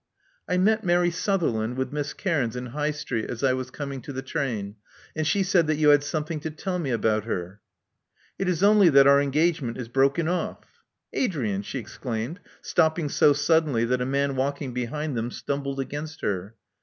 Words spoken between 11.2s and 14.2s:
"Adrian!" she exclaimed, stopping so suddenly that a